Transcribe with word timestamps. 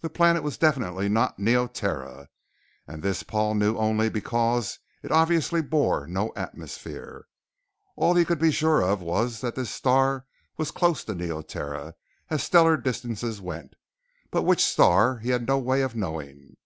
The 0.00 0.10
planet 0.10 0.42
was 0.42 0.58
definitely 0.58 1.08
not 1.08 1.38
Neoterra, 1.38 2.26
and 2.88 3.00
this 3.00 3.22
Paul 3.22 3.54
knew 3.54 3.76
only 3.76 4.08
because 4.10 4.80
it 5.04 5.12
obviously 5.12 5.62
bore 5.62 6.04
no 6.08 6.32
atmosphere. 6.34 7.28
All 7.94 8.12
he 8.14 8.24
could 8.24 8.40
be 8.40 8.50
sure 8.50 8.80
of 8.82 9.00
was 9.00 9.42
that 9.42 9.54
this 9.54 9.70
star 9.70 10.26
was 10.56 10.72
close 10.72 11.04
to 11.04 11.14
Neoterra 11.14 11.94
as 12.28 12.42
stellar 12.42 12.76
distances 12.76 13.40
went, 13.40 13.76
but 14.32 14.42
which 14.42 14.64
star 14.64 15.18
he 15.18 15.28
had 15.30 15.46
no 15.46 15.60
way 15.60 15.82
of 15.82 15.94
knowing. 15.94 16.56